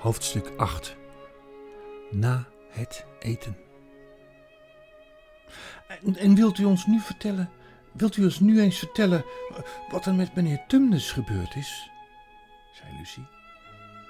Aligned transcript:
Hoofdstuk 0.00 0.52
8 0.56 0.96
Na 2.10 2.48
het 2.70 3.04
eten. 3.18 3.56
En, 6.16 6.34
wilt 6.34 6.58
u 6.58 6.64
ons 6.64 6.86
nu 6.86 7.00
vertellen, 7.00 7.50
wilt 7.92 8.16
u 8.16 8.24
ons 8.24 8.40
nu 8.40 8.60
eens 8.60 8.78
vertellen 8.78 9.24
wat 9.90 10.06
er 10.06 10.14
met 10.14 10.34
meneer 10.34 10.64
Tumnus 10.68 11.12
gebeurd 11.12 11.54
is? 11.54 11.90
zei 12.72 12.96
Lucie. 12.98 13.26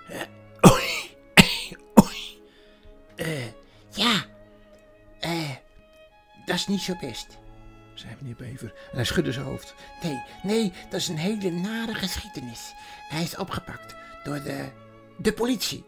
Eh, 0.08 0.70
oei, 0.70 1.16
oei. 2.04 2.42
Eh, 3.16 3.46
ja, 3.90 4.24
eh, 5.20 5.50
dat 6.44 6.54
is 6.54 6.66
niet 6.66 6.80
zo 6.80 6.94
best, 7.00 7.38
zei 7.94 8.14
meneer 8.20 8.36
Bever 8.36 8.72
en 8.90 8.96
hij 8.96 9.04
schudde 9.04 9.32
zijn 9.32 9.46
hoofd. 9.46 9.74
Nee, 10.02 10.22
nee, 10.42 10.72
dat 10.90 11.00
is 11.00 11.08
een 11.08 11.18
hele 11.18 11.50
nare 11.50 11.94
geschiedenis. 11.94 12.72
Hij 13.08 13.22
is 13.22 13.36
opgepakt 13.36 13.94
door 14.24 14.42
de, 14.42 14.68
de 15.22 15.32
politie. 15.32 15.84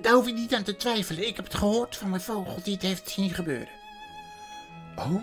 Daar, 0.00 0.12
hoef 0.12 0.26
je 0.26 0.32
niet 0.32 0.54
aan 0.54 0.62
te 0.62 0.76
twijfelen. 0.76 1.26
Ik 1.26 1.36
heb 1.36 1.44
het 1.44 1.54
gehoord 1.54 1.96
van 1.96 2.10
mijn 2.10 2.22
vogel 2.22 2.62
die 2.62 2.74
het 2.74 2.82
heeft 2.82 3.10
zien 3.10 3.30
gebeuren. 3.30 3.68
Oh, 4.96 5.22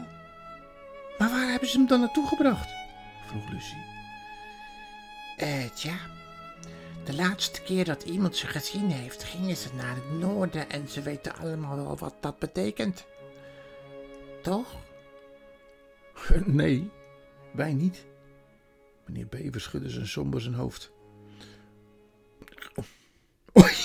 maar 1.17 1.29
waar 1.29 1.49
hebben 1.49 1.70
ze 1.70 1.77
hem 1.77 1.88
dan 1.88 1.99
naartoe 1.99 2.27
gebracht? 2.27 2.73
vroeg 3.27 3.49
Lucie. 3.49 3.85
Eh, 5.38 5.70
tja, 5.73 5.98
de 7.03 7.16
laatste 7.16 7.62
keer 7.62 7.85
dat 7.85 8.03
iemand 8.03 8.35
ze 8.35 8.48
gezien 8.48 8.91
heeft, 8.91 9.23
gingen 9.23 9.55
ze 9.55 9.70
naar 9.73 9.95
het 9.95 10.20
noorden 10.20 10.70
en 10.70 10.88
ze 10.88 11.01
weten 11.01 11.35
allemaal 11.35 11.76
wel 11.76 11.98
wat 11.98 12.15
dat 12.20 12.40
betekent. 12.40 13.05
Toch? 14.41 14.67
Nee, 16.45 16.91
wij 17.54 17.73
niet. 17.73 18.05
Meneer 19.05 19.27
Bever 19.27 19.62
schudde 19.62 19.90
zijn 19.90 20.07
somber 20.07 20.41
zijn 20.41 20.54
hoofd. 20.54 20.91
Oei, 23.57 23.76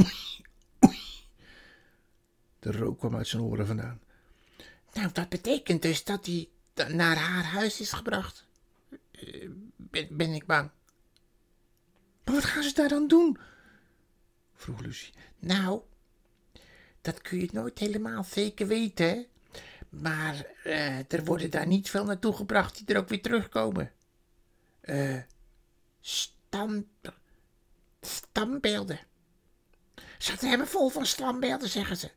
oei, 0.00 0.44
oei. 0.84 0.98
De 2.58 2.72
rook 2.72 2.98
kwam 2.98 3.16
uit 3.16 3.28
zijn 3.28 3.42
oren 3.42 3.66
vandaan. 3.66 4.00
Nou, 4.92 5.12
dat 5.12 5.28
betekent 5.28 5.82
dus 5.82 6.04
dat 6.04 6.26
hij 6.26 6.48
naar 6.88 7.16
haar 7.16 7.44
huis 7.44 7.80
is 7.80 7.92
gebracht. 7.92 8.46
Eh, 9.10 9.48
ben, 10.10 10.32
ik 10.32 10.46
bang. 10.46 10.70
Maar 12.24 12.34
wat 12.34 12.44
gaan 12.44 12.62
ze 12.62 12.74
daar 12.74 12.88
dan 12.88 13.08
doen? 13.08 13.38
vroeg 14.54 14.80
Lucie. 14.80 15.12
Nou, 15.38 15.82
dat 17.00 17.20
kun 17.20 17.38
je 17.38 17.48
nooit 17.52 17.78
helemaal 17.78 18.24
zeker 18.24 18.66
weten? 18.66 19.26
Maar 19.88 20.46
uh, 20.64 21.12
er 21.12 21.24
worden 21.24 21.50
daar 21.50 21.66
niet 21.66 21.90
veel 21.90 22.04
naartoe 22.04 22.32
gebracht 22.32 22.76
die 22.76 22.94
er 22.94 23.00
ook 23.00 23.08
weer 23.08 23.22
terugkomen. 23.22 23.92
Eh, 24.80 25.14
uh, 25.14 25.22
stam, 26.00 26.88
stambeelden. 28.00 29.00
Ze 30.18 30.46
hebben 30.46 30.66
vol 30.66 30.88
van 30.88 31.06
stambeelden, 31.06 31.68
zeggen 31.68 31.96
ze. 31.96 32.10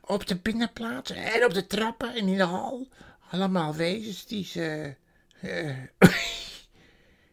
Op 0.00 0.26
de 0.26 0.36
binnenplaats 0.36 1.10
en 1.10 1.44
op 1.44 1.54
de 1.54 1.66
trappen 1.66 2.14
en 2.14 2.28
in 2.28 2.36
de 2.36 2.42
hal. 2.42 2.88
Allemaal 3.30 3.74
wezens 3.74 4.26
die 4.26 4.44
ze 4.44 4.96
uh, 5.42 5.76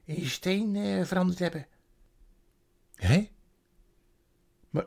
in 0.17 0.25
steen 0.25 0.75
uh, 0.75 1.05
veranderd 1.05 1.39
hebben. 1.39 1.67
Hé? 2.95 3.29
Maar 4.69 4.85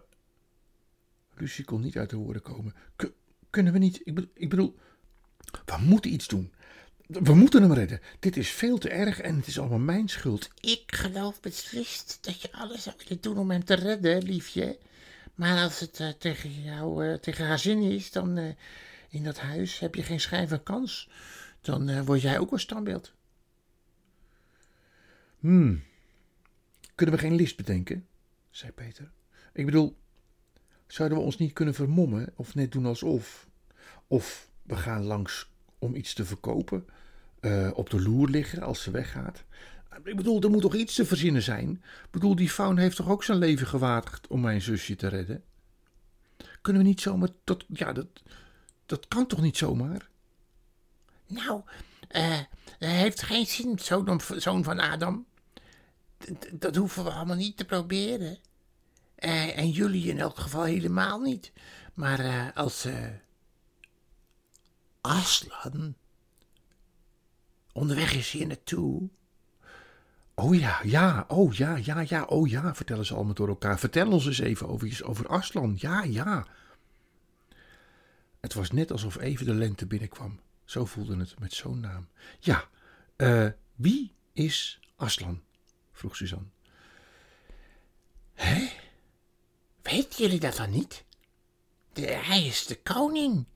Lucie 1.35 1.65
kon 1.65 1.81
niet 1.81 1.97
uit 1.97 2.11
de 2.11 2.17
woorden 2.17 2.43
komen. 2.43 2.75
Kunnen 3.51 3.73
we 3.73 3.79
niet? 3.79 4.01
Ik, 4.05 4.27
ik 4.35 4.51
bedoel, 4.51 4.79
we 5.65 5.77
moeten 5.79 6.13
iets 6.13 6.29
doen. 6.29 6.53
We 7.11 7.35
moeten 7.35 7.63
hem 7.63 7.73
redden. 7.73 8.01
Dit 8.19 8.37
is 8.37 8.51
veel 8.51 8.79
te 8.79 8.89
erg 8.89 9.21
en 9.21 9.37
het 9.37 9.47
is 9.47 9.59
allemaal 9.59 9.79
mijn 9.79 10.09
schuld. 10.09 10.51
Ik 10.61 10.83
geloof 10.87 11.41
beslist 11.41 12.19
dat 12.21 12.43
je 12.43 12.53
alles 12.53 12.83
zou 12.83 12.97
willen 12.99 13.23
doen 13.23 13.39
om 13.39 13.51
hem 13.51 13.65
te 13.65 13.75
redden, 13.75 14.23
liefje. 14.23 14.79
Maar 15.35 15.63
als 15.63 15.81
het 15.81 16.01
uh, 16.01 16.09
tegen 16.09 16.63
jou, 16.63 17.07
uh, 17.07 17.15
tegen 17.15 17.47
haar 17.47 17.59
zin 17.59 17.83
is, 17.83 18.11
dan 18.11 18.39
uh, 18.39 18.53
in 19.09 19.25
dat 19.25 19.39
huis 19.39 19.79
heb 19.79 19.95
je 19.95 20.03
geen 20.03 20.21
schijn 20.21 20.49
van 20.49 20.63
kans. 20.63 21.11
Dan 21.61 22.05
word 22.05 22.21
jij 22.21 22.39
ook 22.39 22.53
een 22.53 22.61
standbeeld. 22.61 23.13
Hmm. 25.39 25.83
Kunnen 26.95 27.15
we 27.15 27.21
geen 27.21 27.35
list 27.35 27.57
bedenken? 27.57 28.07
zei 28.51 28.73
Peter. 28.73 29.11
Ik 29.53 29.65
bedoel, 29.65 29.97
zouden 30.87 31.19
we 31.19 31.25
ons 31.25 31.39
niet 31.39 31.53
kunnen 31.53 31.75
vermommen 31.75 32.33
of 32.37 32.55
net 32.55 32.73
doen 32.73 32.87
alsof? 32.87 33.49
Of 34.07 34.51
we 34.63 34.77
gaan 34.77 35.03
langs 35.03 35.51
om 35.81 35.95
iets 35.95 36.15
te 36.15 36.25
verkopen, 36.25 36.87
op 37.75 37.91
de 37.91 38.03
loer 38.03 38.29
liggen 38.29 38.63
als 38.63 38.83
ze 38.83 38.91
weggaat. 38.91 39.45
Ik 40.05 40.17
bedoel, 40.17 40.43
er 40.43 40.51
moet 40.51 40.63
toch 40.63 40.75
iets 40.75 40.95
te 40.95 41.05
verzinnen 41.05 41.43
zijn? 41.43 41.71
Ik 42.05 42.11
bedoel, 42.11 42.35
die 42.35 42.51
faun 42.51 42.79
heeft 42.79 42.97
toch 42.97 43.09
ook 43.09 43.25
zijn 43.25 43.39
leven 43.39 43.67
gewaagd 43.67 44.27
om 44.27 44.41
mijn 44.41 44.63
zusje 44.63 44.97
te 44.97 45.09
redden? 45.09 45.45
Kunnen 46.61 46.83
we 46.83 46.89
niet 46.89 47.01
zomaar 47.01 47.29
tot. 47.45 47.65
Ja, 47.69 47.93
dat, 47.93 48.07
dat 48.87 49.09
kan 49.09 49.27
toch 49.27 49.41
niet 49.41 49.57
zomaar? 49.57 50.09
Nou, 51.27 51.63
uh, 52.11 52.39
heeft 52.79 53.23
geen 53.23 53.47
zin, 53.47 53.79
zoon, 54.37 54.65
van 54.65 54.81
Adam. 54.81 55.27
Dat 56.53 56.77
hoeven 56.77 57.05
we 57.05 57.11
allemaal 57.11 57.37
niet 57.37 57.57
te 57.57 57.65
proberen. 57.65 58.39
Uh, 59.19 59.59
en 59.59 59.71
jullie 59.71 60.09
in 60.09 60.19
elk 60.19 60.39
geval 60.39 60.63
helemaal 60.63 61.21
niet. 61.21 61.53
Maar 61.95 62.53
als 62.55 62.87
Aslan 65.01 65.95
onderweg 67.73 68.15
is 68.15 68.31
hier 68.31 68.47
naartoe 68.47 69.09
Oh 70.35 70.55
ja, 70.55 70.81
ja, 70.83 71.25
oh 71.29 71.55
ja, 71.55 71.77
ja, 71.77 72.01
ja, 72.01 72.25
oh 72.25 72.49
ja, 72.49 72.75
vertellen 72.75 73.07
ze 73.07 73.15
allemaal 73.15 73.35
door 73.35 73.49
elkaar. 73.49 73.79
Vertel 73.79 74.13
ons 74.13 74.27
eens 74.27 74.39
even 74.39 74.69
over, 74.69 75.01
over 75.05 75.29
Aslan. 75.29 75.77
Ja, 75.79 76.03
ja. 76.03 76.47
Het 78.41 78.55
was 78.55 78.71
net 78.71 78.91
alsof 78.91 79.19
even 79.19 79.47
de 79.47 79.55
lente 79.55 79.87
binnenkwam. 79.87 80.41
Zo 80.65 80.85
voelde 80.85 81.17
het 81.17 81.39
met 81.39 81.53
zo'n 81.53 81.81
naam. 81.81 82.09
Ja, 82.39 82.69
uh, 83.17 83.49
wie 83.75 84.13
is 84.33 84.81
Aslan? 84.97 85.43
vroeg 85.93 86.17
Suzanne. 86.17 86.47
Hé? 88.35 88.71
Weten 89.83 90.23
jullie 90.25 90.41
dat 90.41 90.57
dan 90.57 90.71
niet? 90.71 91.05
Hij 92.01 92.45
is 92.45 92.67
de 92.67 92.77
koning. 92.83 93.47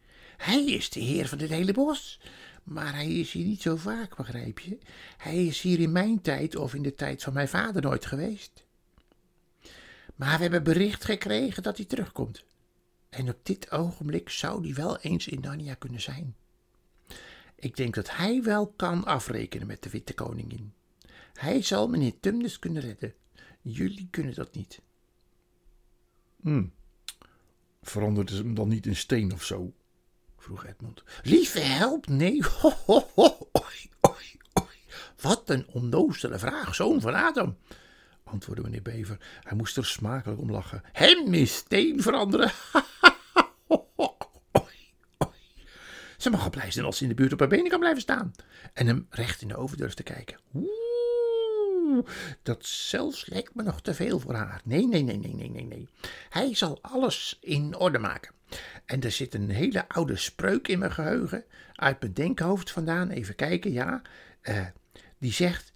Hij 0.44 0.64
is 0.64 0.90
de 0.90 1.00
heer 1.00 1.28
van 1.28 1.38
dit 1.38 1.48
hele 1.48 1.72
bos. 1.72 2.20
Maar 2.64 2.94
hij 2.94 3.12
is 3.12 3.32
hier 3.32 3.44
niet 3.44 3.62
zo 3.62 3.76
vaak, 3.76 4.16
begrijp 4.16 4.58
je? 4.58 4.78
Hij 5.16 5.46
is 5.46 5.60
hier 5.60 5.80
in 5.80 5.92
mijn 5.92 6.20
tijd 6.20 6.56
of 6.56 6.74
in 6.74 6.82
de 6.82 6.94
tijd 6.94 7.22
van 7.22 7.32
mijn 7.32 7.48
vader 7.48 7.82
nooit 7.82 8.06
geweest. 8.06 8.64
Maar 10.14 10.36
we 10.36 10.42
hebben 10.42 10.62
bericht 10.62 11.04
gekregen 11.04 11.62
dat 11.62 11.76
hij 11.76 11.86
terugkomt. 11.86 12.44
En 13.08 13.28
op 13.28 13.38
dit 13.42 13.70
ogenblik 13.70 14.28
zou 14.28 14.64
hij 14.64 14.74
wel 14.74 14.98
eens 14.98 15.26
in 15.26 15.40
Narnia 15.40 15.74
kunnen 15.74 16.00
zijn. 16.00 16.36
Ik 17.54 17.76
denk 17.76 17.94
dat 17.94 18.16
hij 18.16 18.42
wel 18.42 18.66
kan 18.66 19.04
afrekenen 19.04 19.66
met 19.66 19.82
de 19.82 19.90
Witte 19.90 20.14
Koningin. 20.14 20.72
Hij 21.32 21.62
zal 21.62 21.88
meneer 21.88 22.20
Tumnus 22.20 22.58
kunnen 22.58 22.82
redden. 22.82 23.14
Jullie 23.60 24.08
kunnen 24.10 24.34
dat 24.34 24.54
niet. 24.54 24.80
Hmm. 26.40 26.72
Verandert 27.82 28.30
ze 28.30 28.36
hem 28.36 28.54
dan 28.54 28.68
niet 28.68 28.86
in 28.86 28.96
steen 28.96 29.32
of 29.32 29.44
zo? 29.44 29.72
Vroeg 30.44 30.66
Edmund. 30.66 31.02
Lieve 31.22 31.60
help, 31.60 32.08
nee. 32.08 32.44
Ho, 32.60 32.72
ho, 32.86 33.08
ho. 33.14 33.48
Oei, 33.58 33.90
oei. 34.60 34.78
Wat 35.20 35.50
een 35.50 35.66
onnozele 35.68 36.38
vraag, 36.38 36.74
zoon 36.74 37.00
van 37.00 37.14
Adam, 37.14 37.56
antwoordde 38.24 38.64
meneer 38.64 38.82
Bever. 38.82 39.18
Hij 39.40 39.56
moest 39.56 39.76
er 39.76 39.86
smakelijk 39.86 40.40
om 40.40 40.50
lachen. 40.50 40.82
Hem 40.92 41.34
in 41.34 41.46
steen 41.46 42.02
veranderen. 42.02 42.52
Ze 46.18 46.30
mag 46.30 46.44
al 46.44 46.50
blij 46.50 46.70
zijn 46.70 46.84
als 46.84 46.96
ze 46.96 47.02
in 47.02 47.08
de 47.08 47.14
buurt 47.14 47.32
op 47.32 47.38
haar 47.38 47.48
benen 47.48 47.68
kan 47.68 47.78
blijven 47.78 48.02
staan. 48.02 48.34
En 48.72 48.86
hem 48.86 49.06
recht 49.10 49.42
in 49.42 49.48
de 49.48 49.56
oven 49.56 49.76
durft 49.76 49.96
te 49.96 50.02
kijken. 50.02 50.38
Oeh, 50.54 52.06
dat 52.42 52.66
zelfs 52.66 53.26
lijkt 53.26 53.54
me 53.54 53.62
nog 53.62 53.80
te 53.80 53.94
veel 53.94 54.18
voor 54.18 54.34
haar. 54.34 54.60
Nee, 54.64 54.86
nee, 54.86 55.02
nee, 55.02 55.18
nee, 55.18 55.34
nee, 55.34 55.50
nee, 55.50 55.64
nee. 55.64 55.88
Hij 56.28 56.54
zal 56.54 56.78
alles 56.82 57.38
in 57.40 57.76
orde 57.76 57.98
maken. 57.98 58.34
En 58.84 59.00
er 59.00 59.10
zit 59.10 59.34
een 59.34 59.50
hele 59.50 59.88
oude 59.88 60.16
spreuk 60.16 60.68
in 60.68 60.78
mijn 60.78 60.92
geheugen, 60.92 61.44
uit 61.72 62.00
mijn 62.00 62.12
denkhoofd 62.12 62.70
vandaan. 62.70 63.10
Even 63.10 63.34
kijken, 63.34 63.72
ja. 63.72 64.02
Uh, 64.42 64.66
die, 65.18 65.32
zegt, 65.32 65.72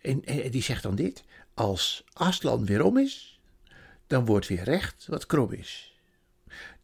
en, 0.00 0.24
en, 0.24 0.50
die 0.50 0.62
zegt 0.62 0.82
dan 0.82 0.94
dit. 0.94 1.24
Als 1.54 2.04
Aslan 2.12 2.66
weer 2.66 2.82
om 2.82 2.98
is, 2.98 3.40
dan 4.06 4.24
wordt 4.24 4.46
weer 4.46 4.62
recht 4.62 5.06
wat 5.06 5.26
krom 5.26 5.52
is. 5.52 6.00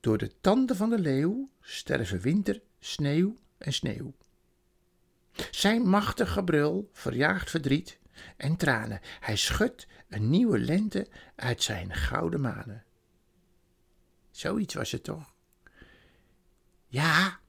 Door 0.00 0.18
de 0.18 0.32
tanden 0.40 0.76
van 0.76 0.90
de 0.90 0.98
leeuw 0.98 1.50
sterven 1.60 2.20
winter, 2.20 2.60
sneeuw 2.80 3.36
en 3.58 3.72
sneeuw. 3.72 4.14
Zijn 5.50 5.82
machtig 5.82 6.32
gebrul 6.32 6.90
verjaagt 6.92 7.50
verdriet 7.50 7.98
en 8.36 8.56
tranen. 8.56 9.00
Hij 9.20 9.36
schudt 9.36 9.86
een 10.08 10.30
nieuwe 10.30 10.58
lente 10.58 11.08
uit 11.34 11.62
zijn 11.62 11.94
gouden 11.94 12.40
manen. 12.40 12.84
Zoiets 14.32 14.75
was 14.75 14.90
het 14.90 15.05
toch? 15.05 15.34
Ja, 16.87 17.40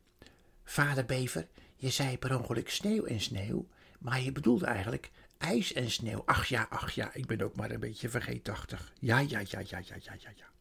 vader 0.63 1.05
Bever, 1.05 1.47
je 1.75 1.89
zei 1.89 2.17
per 2.17 2.37
ongeluk 2.39 2.69
sneeuw 2.69 3.05
en 3.05 3.21
sneeuw, 3.21 3.67
Maar 3.99 4.21
je 4.21 4.31
bedoelde 4.31 4.65
eigenlijk 4.65 5.11
ijs 5.37 5.73
en 5.73 5.91
sneeuw. 5.91 6.23
Ach 6.25 6.45
ja, 6.45 6.67
ach 6.69 6.91
ja, 6.91 7.13
ik 7.13 7.25
ben 7.25 7.41
ook 7.41 7.55
maar 7.55 7.71
een 7.71 7.79
beetje 7.79 8.09
vergeetachtig. 8.09 8.91
Ja, 8.99 9.19
ja, 9.19 9.39
ja, 9.39 9.59
ja, 9.59 9.65
ja, 9.67 9.79
ja, 9.85 10.15
ja, 10.19 10.31
ja. 10.35 10.51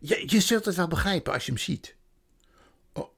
Je, 0.00 0.22
je 0.26 0.40
zult 0.40 0.64
het 0.64 0.74
wel 0.74 0.88
begrijpen 0.88 1.32
als 1.32 1.46
je 1.46 1.52
hem 1.52 1.60
ziet. 1.60 1.96
Oh, 2.92 3.10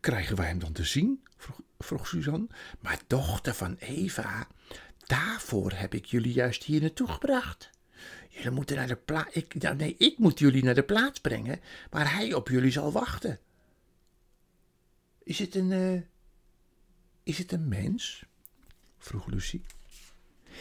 krijgen 0.00 0.36
wij 0.36 0.46
hem 0.46 0.58
dan 0.58 0.72
te 0.72 0.84
zien? 0.84 1.24
vroeg, 1.36 1.60
vroeg 1.78 2.06
Suzanne. 2.06 2.46
Maar 2.80 3.00
dochter 3.06 3.54
van 3.54 3.76
Eva, 3.78 4.48
daarvoor 5.06 5.72
heb 5.72 5.94
ik 5.94 6.04
jullie 6.04 6.32
juist 6.32 6.64
hier 6.64 6.80
naartoe 6.80 7.08
gebracht. 7.08 7.70
Jullie 8.36 8.50
moeten 8.50 8.76
naar 8.76 8.86
de. 8.86 9.26
Ik, 9.30 9.74
nee, 9.76 9.94
ik 9.98 10.18
moet 10.18 10.38
jullie 10.38 10.64
naar 10.64 10.74
de 10.74 10.82
plaats 10.82 11.20
brengen 11.20 11.60
waar 11.90 12.14
hij 12.14 12.34
op 12.34 12.48
jullie 12.48 12.70
zal 12.70 12.92
wachten. 12.92 13.40
Is 15.22 15.38
het 15.38 15.54
een. 15.54 15.70
Uh, 15.70 16.00
is 17.22 17.38
het 17.38 17.52
een 17.52 17.68
mens? 17.68 18.24
vroeg 18.98 19.26
Lucie. 19.26 19.64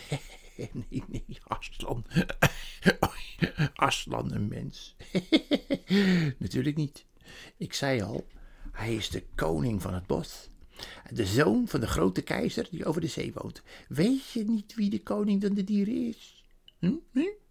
nee, 0.89 1.03
nee, 1.07 1.37
Aslan. 1.43 2.05
Aslan 3.73 4.31
een 4.31 4.47
mens. 4.47 4.95
Natuurlijk 6.39 6.75
niet. 6.75 7.05
Ik 7.57 7.73
zei 7.73 8.01
al, 8.01 8.27
hij 8.71 8.95
is 8.95 9.09
de 9.09 9.23
koning 9.35 9.81
van 9.81 9.93
het 9.93 10.07
bos. 10.07 10.49
De 11.11 11.25
zoon 11.25 11.67
van 11.67 11.79
de 11.79 11.87
grote 11.87 12.21
keizer 12.21 12.67
die 12.71 12.85
over 12.85 13.01
de 13.01 13.07
zee 13.07 13.33
woont. 13.33 13.63
Weet 13.87 14.29
je 14.29 14.43
niet 14.43 14.75
wie 14.75 14.89
de 14.89 15.03
koning 15.03 15.41
van 15.41 15.53
de 15.53 15.63
dieren 15.63 16.07
is? 16.07 16.43
Hm? 16.79 16.95
Hm? 17.11 17.43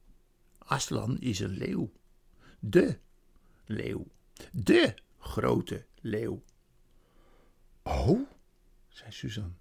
Aslan 0.64 1.18
is 1.20 1.40
een 1.40 1.56
leeuw. 1.56 1.92
De 2.58 2.98
leeuw. 3.64 4.06
De 4.52 4.94
grote 5.18 5.84
leeuw. 6.00 6.42
Oh, 7.82 8.20
zei 8.88 9.12
Suzanne. 9.12 9.52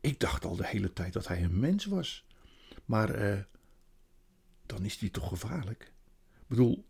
Ik 0.00 0.20
dacht 0.20 0.44
al 0.44 0.56
de 0.56 0.66
hele 0.66 0.92
tijd 0.92 1.12
dat 1.12 1.26
hij 1.26 1.42
een 1.42 1.60
mens 1.60 1.84
was. 1.84 2.26
Maar 2.84 3.14
eh, 3.14 3.38
dan 4.66 4.84
is 4.84 4.96
hij 4.96 5.08
toch 5.08 5.28
gevaarlijk? 5.28 5.92
Ik 6.40 6.46
bedoel, 6.46 6.84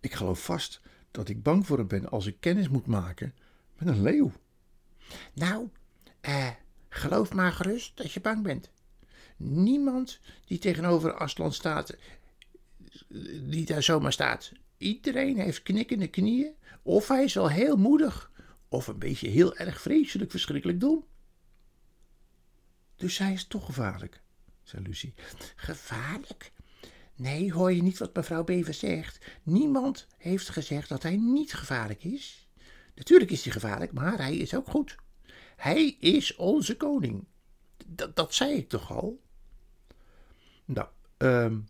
ik 0.00 0.14
geloof 0.14 0.44
vast 0.44 0.80
dat 1.10 1.28
ik 1.28 1.42
bang 1.42 1.66
voor 1.66 1.78
hem 1.78 1.88
ben 1.88 2.10
als 2.10 2.26
ik 2.26 2.36
kennis 2.40 2.68
moet 2.68 2.86
maken 2.86 3.34
met 3.78 3.88
een 3.88 4.02
leeuw. 4.02 4.32
Nou, 5.32 5.68
eh, 6.20 6.50
geloof 6.88 7.32
maar 7.34 7.52
gerust 7.52 7.96
dat 7.96 8.12
je 8.12 8.20
bang 8.20 8.42
bent. 8.42 8.70
Niemand 9.36 10.20
die 10.44 10.58
tegenover 10.58 11.14
Aslan 11.14 11.52
staat, 11.52 11.96
die 13.42 13.64
daar 13.64 13.82
zomaar 13.82 14.12
staat. 14.12 14.52
Iedereen 14.76 15.38
heeft 15.38 15.62
knikkende 15.62 16.08
knieën, 16.08 16.54
of 16.82 17.08
hij 17.08 17.24
is 17.24 17.38
al 17.38 17.50
heel 17.50 17.76
moedig, 17.76 18.30
of 18.68 18.86
een 18.86 18.98
beetje 18.98 19.28
heel 19.28 19.56
erg 19.56 19.80
vreselijk 19.80 20.30
verschrikkelijk 20.30 20.80
dom. 20.80 21.04
Dus 22.96 23.18
hij 23.18 23.32
is 23.32 23.46
toch 23.46 23.64
gevaarlijk, 23.64 24.22
zei 24.62 24.82
Lucie. 24.82 25.14
Gevaarlijk? 25.56 26.52
Nee, 27.14 27.52
hoor 27.52 27.72
je 27.72 27.82
niet 27.82 27.98
wat 27.98 28.14
mevrouw 28.14 28.44
Bever 28.44 28.74
zegt? 28.74 29.26
Niemand 29.42 30.06
heeft 30.18 30.48
gezegd 30.48 30.88
dat 30.88 31.02
hij 31.02 31.16
niet 31.16 31.54
gevaarlijk 31.54 32.04
is. 32.04 32.48
Natuurlijk 32.94 33.30
is 33.30 33.44
hij 33.44 33.52
gevaarlijk, 33.52 33.92
maar 33.92 34.18
hij 34.18 34.36
is 34.36 34.54
ook 34.54 34.68
goed. 34.68 34.96
Hij 35.56 35.96
is 36.00 36.36
onze 36.36 36.76
koning. 36.76 37.24
Dat, 37.86 38.16
dat 38.16 38.34
zei 38.34 38.56
ik 38.56 38.68
toch 38.68 38.90
al? 38.92 39.20
Nou, 40.64 40.88
um, 41.18 41.68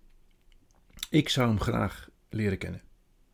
ik 1.12 1.29
zou 1.29 1.49
hem 1.49 1.61
graag 1.61 2.09
leren 2.29 2.59
kennen, 2.59 2.82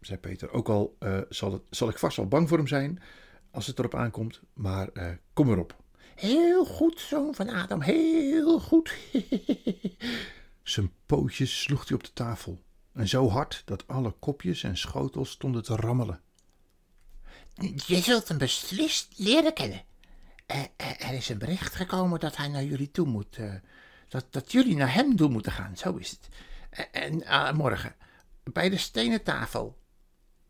zei 0.01 0.19
Peter. 0.19 0.51
Ook 0.51 0.69
al 0.69 0.97
uh, 1.01 1.21
zal, 1.29 1.53
het, 1.53 1.63
zal 1.71 1.89
ik 1.89 1.99
vast 1.99 2.17
wel 2.17 2.29
bang 2.29 2.49
voor 2.49 2.59
hem 2.59 2.67
zijn 2.67 3.03
als 3.51 3.67
het 3.67 3.79
erop 3.79 3.95
aankomt, 3.95 4.41
maar 4.53 4.89
uh, 4.95 5.11
kom 5.33 5.51
erop. 5.51 5.77
Heel 6.15 6.65
goed, 6.65 7.01
zoon 7.01 7.35
van 7.35 7.49
Adam, 7.49 7.81
heel 7.81 8.61
goed. 8.61 8.95
Zijn 10.63 10.93
pootjes 11.07 11.63
sloeg 11.63 11.89
hij 11.89 11.97
op 11.97 12.05
de 12.05 12.13
tafel 12.13 12.59
en 12.93 13.09
zo 13.09 13.29
hard 13.29 13.63
dat 13.65 13.87
alle 13.87 14.15
kopjes 14.19 14.63
en 14.63 14.77
schotels 14.77 15.31
stonden 15.31 15.63
te 15.63 15.77
rammelen. 15.77 16.21
Je 17.87 18.01
zult 18.01 18.29
hem 18.29 18.39
beslist 18.39 19.13
leren 19.17 19.55
kennen. 19.55 19.83
Er 20.99 21.15
is 21.15 21.29
een 21.29 21.39
bericht 21.39 21.75
gekomen 21.75 22.21
dat 22.21 22.37
hij 22.37 22.49
naar 22.49 22.65
jullie 22.65 22.91
toe 22.91 23.07
moet. 23.07 23.37
Eh, 23.37 23.55
dat, 24.09 24.27
dat 24.31 24.53
jullie 24.53 24.77
naar 24.77 24.95
hem 24.95 25.17
toe 25.17 25.29
moeten 25.29 25.53
gaan, 25.53 25.77
zo 25.77 25.97
is 25.97 26.11
het. 26.11 26.29
En 26.93 27.20
uh, 27.20 27.53
morgen, 27.53 27.97
bij 28.43 28.69
de 28.69 28.76
stenen 28.76 29.23
tafel. 29.23 29.79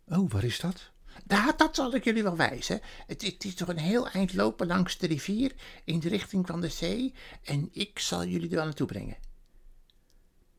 Oh, 0.07 0.31
waar 0.31 0.45
is 0.45 0.61
dat? 0.61 0.91
Daar, 1.25 1.57
dat 1.57 1.75
zal 1.75 1.95
ik 1.95 2.05
jullie 2.05 2.23
wel 2.23 2.37
wijzen. 2.37 2.81
Het, 3.07 3.23
het, 3.23 3.45
is 3.45 3.55
toch 3.55 3.69
een 3.69 3.79
heel 3.79 4.09
eind 4.09 4.35
lopen 4.35 4.67
langs 4.67 4.99
de 4.99 5.07
rivier 5.07 5.55
in 5.85 6.01
de 6.01 6.09
richting 6.09 6.47
van 6.47 6.61
de 6.61 6.69
zee. 6.69 7.15
En 7.43 7.69
ik 7.73 7.99
zal 7.99 8.25
jullie 8.25 8.49
er 8.49 8.55
wel 8.55 8.65
naartoe 8.65 8.87
brengen. 8.87 9.17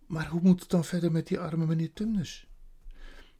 Maar 0.07 0.27
hoe 0.27 0.41
moet 0.41 0.59
het 0.59 0.69
dan 0.69 0.85
verder 0.85 1.11
met 1.11 1.27
die 1.27 1.39
arme 1.39 1.65
meneer 1.65 1.93
Tumnus? 1.93 2.47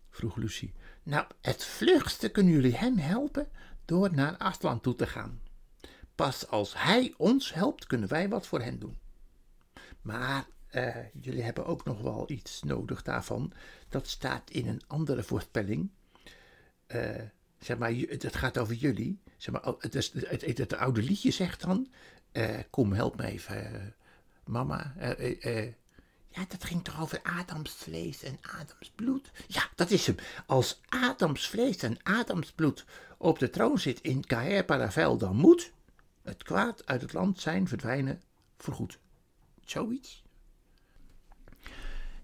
vroeg 0.09 0.35
Lucie. 0.35 0.73
Nou, 1.03 1.27
het 1.41 1.65
vlugste 1.65 2.29
kunnen 2.29 2.53
jullie 2.53 2.75
hem 2.75 2.97
helpen 2.97 3.47
door 3.85 4.13
naar 4.13 4.37
Aslan 4.37 4.81
toe 4.81 4.95
te 4.95 5.07
gaan. 5.07 5.41
Pas 6.15 6.47
als 6.47 6.73
hij 6.77 7.13
ons 7.17 7.53
helpt, 7.53 7.85
kunnen 7.85 8.09
wij 8.09 8.29
wat 8.29 8.47
voor 8.47 8.61
hen 8.61 8.79
doen. 8.79 8.97
Maar 10.01 10.47
uh, 10.71 10.95
jullie 11.21 11.43
hebben 11.43 11.65
ook 11.65 11.85
nog 11.85 12.01
wel 12.01 12.23
iets 12.27 12.63
nodig 12.63 13.01
daarvan. 13.01 13.53
Dat 13.89 14.07
staat 14.07 14.49
in 14.49 14.67
een 14.67 14.81
andere 14.87 15.23
voorspelling. 15.23 15.89
Uh, 16.87 17.15
zeg 17.59 17.77
maar, 17.77 17.91
het, 17.91 18.35
gaat 18.35 18.57
over 18.57 18.73
jullie. 18.73 19.19
Zeg 19.37 19.53
maar, 19.53 19.73
het, 19.79 19.95
is, 19.95 20.13
het, 20.13 20.45
het, 20.45 20.57
het 20.57 20.73
oude 20.73 21.03
liedje 21.03 21.31
zegt 21.31 21.61
dan: 21.61 21.87
uh, 22.33 22.59
Kom, 22.69 22.93
help 22.93 23.15
me 23.17 23.25
even, 23.25 23.95
mama. 24.45 24.93
ja, 26.27 26.45
dat 26.47 26.63
ging 26.63 26.83
toch 26.83 27.01
over 27.01 27.19
Adams 27.23 27.71
vlees 27.71 28.23
en 28.23 28.37
Adams 28.41 28.91
bloed? 28.95 29.31
Ja, 29.47 29.69
dat 29.75 29.91
is 29.91 30.07
hem. 30.07 30.15
Als 30.45 30.81
Adams 30.87 31.49
vlees 31.49 31.77
en 31.77 32.03
Adams 32.03 32.51
bloed 32.51 32.85
op 33.17 33.39
de 33.39 33.49
troon 33.49 33.79
zit 33.79 34.01
in 34.01 34.25
Caer 34.25 34.65
Paravel, 34.65 35.17
dan 35.17 35.35
moet 35.35 35.71
het 36.21 36.43
kwaad 36.43 36.85
uit 36.85 37.01
het 37.01 37.13
land 37.13 37.39
zijn 37.39 37.67
verdwijnen 37.67 38.21
voorgoed. 38.57 38.99
Zoiets. 39.65 40.23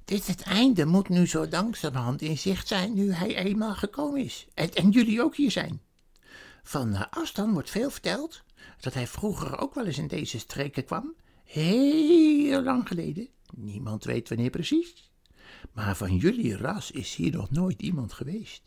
Dit 0.05 0.27
het 0.27 0.41
einde 0.41 0.85
moet 0.85 1.09
nu 1.09 1.27
zo 1.27 1.47
langzamerhand 1.47 2.21
in 2.21 2.37
zicht 2.37 2.67
zijn 2.67 2.93
nu 2.93 3.11
hij 3.11 3.35
eenmaal 3.35 3.75
gekomen 3.75 4.23
is. 4.23 4.47
En, 4.53 4.73
en 4.73 4.89
jullie 4.89 5.21
ook 5.21 5.35
hier 5.35 5.51
zijn. 5.51 5.81
Van 6.63 6.93
uh, 6.93 7.03
afstand 7.09 7.53
wordt 7.53 7.69
veel 7.69 7.89
verteld 7.89 8.43
dat 8.79 8.93
hij 8.93 9.07
vroeger 9.07 9.59
ook 9.59 9.73
wel 9.73 9.85
eens 9.85 9.97
in 9.97 10.07
deze 10.07 10.39
streken 10.39 10.85
kwam. 10.85 11.15
Heel 11.43 12.61
lang 12.61 12.87
geleden. 12.87 13.27
Niemand 13.55 14.03
weet 14.03 14.29
wanneer 14.29 14.49
precies. 14.49 15.09
Maar 15.71 15.95
van 15.95 16.15
jullie 16.15 16.57
ras 16.57 16.91
is 16.91 17.15
hier 17.15 17.31
nog 17.31 17.51
nooit 17.51 17.81
iemand 17.81 18.13
geweest. 18.13 18.63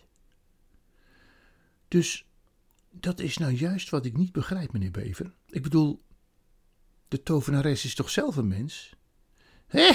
Dus 1.88 2.26
dat 2.90 3.20
is 3.20 3.38
nou 3.38 3.52
juist 3.52 3.90
wat 3.90 4.04
ik 4.04 4.16
niet 4.16 4.32
begrijp, 4.32 4.72
meneer 4.72 4.90
Bever. 4.90 5.34
Ik 5.46 5.62
bedoel, 5.62 6.02
de 7.08 7.22
tovenares 7.22 7.84
is 7.84 7.94
toch 7.94 8.10
zelf 8.10 8.36
een 8.36 8.48
mens? 8.48 8.96
Hé, 9.66 9.90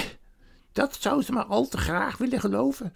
dat 0.74 0.96
zou 1.00 1.22
ze 1.22 1.32
maar 1.32 1.44
al 1.44 1.68
te 1.68 1.76
graag 1.76 2.16
willen 2.16 2.40
geloven. 2.40 2.94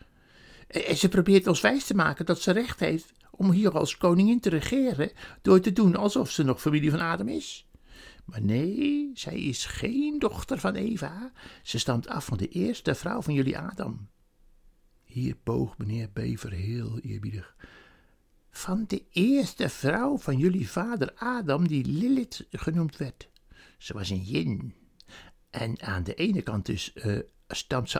En 0.66 0.96
ze 0.96 1.08
probeert 1.08 1.46
ons 1.46 1.60
wijs 1.60 1.84
te 1.84 1.94
maken 1.94 2.26
dat 2.26 2.40
ze 2.40 2.52
recht 2.52 2.80
heeft 2.80 3.12
om 3.30 3.50
hier 3.50 3.70
als 3.70 3.96
koningin 3.96 4.40
te 4.40 4.48
regeren 4.48 5.10
door 5.42 5.60
te 5.60 5.72
doen 5.72 5.96
alsof 5.96 6.30
ze 6.30 6.42
nog 6.42 6.60
familie 6.60 6.90
van 6.90 7.00
Adam 7.00 7.28
is. 7.28 7.66
Maar 8.24 8.42
nee, 8.42 9.10
zij 9.14 9.40
is 9.40 9.66
geen 9.66 10.18
dochter 10.18 10.58
van 10.58 10.74
Eva. 10.74 11.32
Ze 11.62 11.78
stamt 11.78 12.08
af 12.08 12.24
van 12.24 12.36
de 12.36 12.48
eerste 12.48 12.94
vrouw 12.94 13.22
van 13.22 13.34
jullie 13.34 13.58
Adam. 13.58 14.08
Hier 15.04 15.36
boog 15.42 15.78
meneer 15.78 16.10
Bever 16.12 16.52
heel 16.52 16.98
eerbiedig. 16.98 17.56
Van 18.50 18.84
de 18.86 19.02
eerste 19.10 19.68
vrouw 19.68 20.18
van 20.18 20.38
jullie 20.38 20.70
vader 20.70 21.12
Adam, 21.14 21.68
die 21.68 21.84
Lilith 21.84 22.46
genoemd 22.50 22.96
werd. 22.96 23.28
Ze 23.78 23.92
was 23.92 24.10
een 24.10 24.22
yin. 24.24 24.74
En 25.50 25.82
aan 25.82 26.02
de 26.02 26.14
ene 26.14 26.42
kant 26.42 26.66
dus 26.66 26.92
uh, 26.94 27.18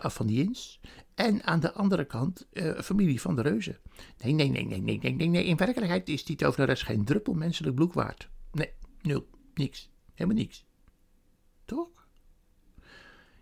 af 0.01 0.15
van 0.15 0.27
die 0.27 0.45
Ins. 0.45 0.81
En 1.15 1.45
aan 1.45 1.61
de 1.61 1.73
andere 1.73 2.05
kant 2.05 2.47
uh, 2.53 2.81
familie 2.81 3.21
van 3.21 3.37
de 3.37 3.43
reuzen. 3.43 3.79
Nee, 4.23 4.33
nee, 4.33 4.49
nee, 4.49 4.67
nee, 4.67 4.81
nee, 4.81 5.15
nee, 5.15 5.29
nee, 5.29 5.45
In 5.45 5.57
werkelijkheid 5.57 6.09
is 6.09 6.25
die 6.25 6.37
tovenares 6.37 6.83
geen 6.83 7.05
druppel 7.05 7.35
menselijk 7.35 7.75
bloed 7.75 7.95
waard. 7.95 8.29
Nee, 8.53 8.73
nul, 9.03 9.29
niks. 9.55 9.91
Helemaal 10.15 10.39
niks. 10.39 10.67
Toch? 11.65 12.07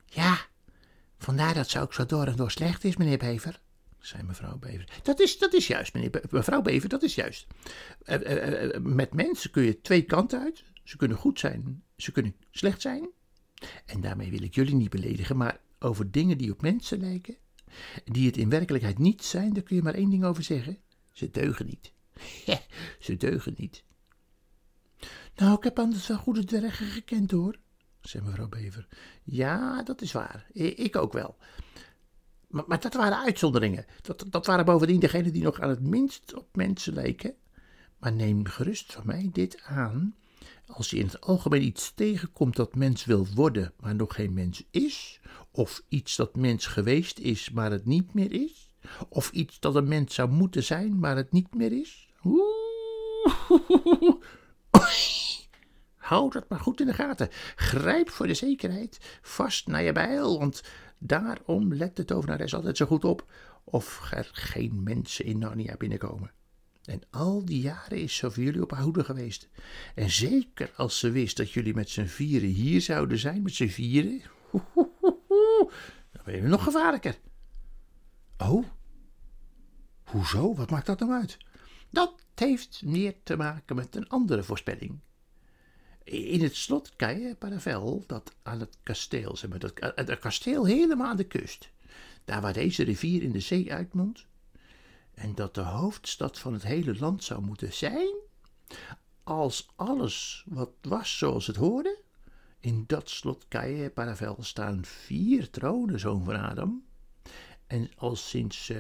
Ja, 0.05 0.39
vandaar 1.19 1.55
dat 1.55 1.69
ze 1.69 1.81
ook 1.81 1.95
zo 1.95 2.07
door 2.07 2.27
en 2.27 2.37
door 2.37 2.51
slecht 2.51 2.85
is, 2.85 2.97
meneer 2.97 3.19
Bever 3.19 3.61
zei 4.07 4.23
mevrouw 4.23 4.59
Bever. 4.59 4.89
Dat 5.03 5.21
is, 5.21 5.39
dat 5.39 5.53
is 5.55 5.67
juist, 5.67 5.95
meneer 5.95 6.23
mevrouw 6.31 6.63
Bever, 6.63 6.89
dat 6.89 7.03
is 7.03 7.15
juist. 7.15 7.47
Uh, 8.05 8.79
met 8.81 9.15
mensen 9.15 9.51
kun 9.51 9.63
je 9.63 9.81
twee 9.81 10.03
kanten 10.03 10.41
uit. 10.41 10.65
Ze 10.85 10.97
kunnen 10.97 11.17
goed 11.17 11.39
zijn, 11.39 11.83
ze 11.97 12.13
kunnen 12.13 12.37
slecht 12.51 12.81
zijn. 12.81 13.09
En 13.87 14.01
daarmee 14.01 14.31
wil 14.31 14.43
ik 14.43 14.55
jullie 14.55 14.75
niet 14.75 14.91
beledigen, 14.91 15.37
maar 15.37 15.61
over 15.79 16.11
dingen 16.11 16.39
die 16.39 16.53
op 16.53 16.63
mensen 16.63 17.01
lijken, 17.01 17.37
die 18.05 18.27
het 18.27 18.37
in 18.37 18.49
werkelijkheid 18.49 18.99
niet 18.99 19.25
zijn, 19.25 19.53
daar 19.53 19.63
kun 19.63 19.77
je 19.77 19.83
maar 19.83 19.95
één 19.95 20.11
ding 20.11 20.25
over 20.25 20.43
zeggen. 20.43 20.79
Ze 21.11 21.31
deugen 21.31 21.67
niet. 21.67 21.93
Ze 23.07 23.17
deugen 23.17 23.55
niet. 23.57 23.85
Nou, 25.35 25.57
ik 25.57 25.65
heb 25.65 25.79
anders 25.79 26.07
wel 26.07 26.17
goede 26.17 26.45
dwergen 26.45 26.87
gekend 26.87 27.31
hoor, 27.31 27.59
zei 28.01 28.25
mevrouw 28.25 28.49
Bever. 28.49 28.89
Ja, 29.23 29.83
dat 29.83 30.03
is 30.03 30.13
waar. 30.13 30.47
Ik 30.53 30.97
ook 30.97 31.13
wel. 31.13 31.37
Maar, 32.49 32.65
maar 32.67 32.81
dat 32.81 32.95
waren 32.95 33.19
uitzonderingen. 33.25 33.85
Dat, 34.01 34.25
dat 34.31 34.47
waren 34.47 34.65
bovendien 34.65 35.01
degenen 35.01 35.33
die 35.33 35.43
nog 35.43 35.61
aan 35.61 35.69
het 35.69 35.83
minst 35.83 36.35
op 36.35 36.57
mensen 36.57 36.93
leken. 36.93 37.35
Maar 37.99 38.13
neem 38.13 38.47
gerust 38.47 38.93
van 38.93 39.07
mij 39.07 39.29
dit 39.33 39.63
aan. 39.63 40.15
Als 40.67 40.91
je 40.91 40.97
in 40.97 41.07
het 41.07 41.21
algemeen 41.21 41.63
iets 41.63 41.93
tegenkomt 41.95 42.57
dat 42.57 42.75
mens 42.75 43.05
wil 43.05 43.27
worden, 43.35 43.73
maar 43.81 43.95
nog 43.95 44.15
geen 44.15 44.35
mens 44.35 44.65
is, 44.71 45.21
of 45.51 45.83
iets 45.89 46.17
dat 46.17 46.37
mens 46.37 46.67
geweest 46.67 47.19
is, 47.19 47.51
maar 47.51 47.71
het 47.71 47.87
niet 47.87 48.15
meer 48.15 48.33
is, 48.33 48.75
of 49.09 49.31
iets 49.31 49.61
dat 49.61 49.75
een 49.75 49.89
mens 49.89 50.15
zou 50.15 50.31
moeten 50.31 50.63
zijn, 50.65 50.99
maar 50.99 51.17
het 51.17 51.33
niet 51.33 51.55
meer 51.55 51.73
is. 51.73 52.09
Houd 55.97 56.33
dat 56.33 56.49
maar 56.49 56.61
goed 56.61 56.81
in 56.81 56.87
de 56.87 56.95
gaten. 56.95 57.29
Grijp 57.57 58.11
voor 58.11 58.27
de 58.27 58.35
zekerheid 58.35 59.19
vast 59.23 59.67
naar 59.67 59.83
je 59.83 59.93
bijl, 59.93 60.39
want 60.39 60.63
daarom 60.99 61.75
let 61.75 61.97
de 61.97 62.05
tovenares 62.05 62.55
altijd 62.55 62.77
zo 62.77 62.87
goed 62.87 63.05
op 63.05 63.33
of 63.65 64.11
er 64.13 64.31
geen 64.33 64.83
mensen 64.83 65.25
in 65.25 65.39
Narnia 65.39 65.77
binnenkomen. 65.77 66.31
En 66.87 67.03
al 67.11 67.45
die 67.45 67.61
jaren 67.61 67.99
is 67.99 68.17
ze 68.17 68.31
voor 68.31 68.43
jullie 68.43 68.63
op 68.63 68.71
houden 68.71 69.05
geweest. 69.05 69.49
En 69.95 70.11
zeker 70.11 70.73
als 70.77 70.99
ze 70.99 71.11
wist 71.11 71.37
dat 71.37 71.51
jullie 71.51 71.75
met 71.75 71.91
z'n 71.91 72.05
vieren 72.05 72.49
hier 72.49 72.81
zouden 72.81 73.19
zijn, 73.19 73.43
met 73.43 73.55
z'n 73.55 73.67
vieren, 73.67 74.23
dan 76.13 76.23
ben 76.25 76.35
je 76.35 76.43
nog 76.43 76.63
gevaarlijker. 76.63 77.19
Oh, 78.39 78.65
hoezo? 80.05 80.55
Wat 80.55 80.71
maakt 80.71 80.87
dat 80.87 80.99
nou 80.99 81.13
uit? 81.13 81.39
Dat 81.91 82.15
heeft 82.35 82.83
meer 82.85 83.15
te 83.23 83.37
maken 83.37 83.77
met 83.77 83.97
een 83.97 84.09
andere 84.09 84.43
voorspelling. 84.43 84.99
In 86.05 86.43
het 86.43 86.57
slot 86.57 86.97
Caille 86.97 87.35
Paravel, 87.35 88.05
dat 88.07 88.35
aan 88.43 88.61
het 88.61 88.79
kasteel, 88.83 89.37
zeg 89.37 89.51
maar, 89.51 89.59
dat, 89.59 89.73
het 89.95 90.19
kasteel 90.19 90.65
helemaal 90.65 91.09
aan 91.09 91.17
de 91.17 91.25
kust, 91.25 91.71
daar 92.25 92.41
waar 92.41 92.53
deze 92.53 92.83
rivier 92.83 93.23
in 93.23 93.33
de 93.33 93.41
zee 93.41 93.73
uitmondt, 93.73 94.27
en 95.17 95.35
dat 95.35 95.55
de 95.55 95.61
hoofdstad 95.61 96.39
van 96.39 96.53
het 96.53 96.63
hele 96.63 96.99
land 96.99 97.25
zou 97.25 97.43
moeten 97.43 97.73
zijn, 97.73 98.15
als 99.23 99.69
alles 99.77 100.45
wat 100.49 100.71
was 100.83 101.19
zoals 101.19 101.47
het 101.47 101.57
hoorde. 101.57 102.03
In 102.61 102.85
dat 102.87 103.11
slot 103.11 103.49
Caille 103.49 103.91
Paravel 103.91 104.43
staan 104.43 104.85
vier 104.85 105.51
tronen, 105.51 106.01
zoon 106.01 106.25
van 106.25 106.37
Adam. 106.37 106.85
En 107.67 107.91
als 107.97 108.29
sinds 108.29 108.69
uh, 108.69 108.79